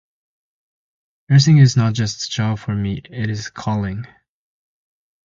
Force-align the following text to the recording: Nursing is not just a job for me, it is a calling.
Nursing 1.29 1.59
is 1.59 1.77
not 1.77 1.93
just 1.93 2.23
a 2.27 2.31
job 2.31 2.57
for 2.57 2.73
me, 2.73 3.03
it 3.11 3.29
is 3.29 3.45
a 3.45 3.51
calling. 3.51 4.07